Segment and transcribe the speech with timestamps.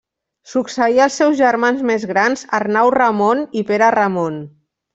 [0.51, 4.41] Succeí els seus germans més grans Arnau Ramon i Pere Ramon.